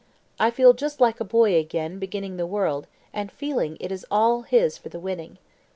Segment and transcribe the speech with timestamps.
[0.39, 4.41] I feel just like a boy again beginning the world, and feeling it is all
[4.41, 5.37] his for the winning."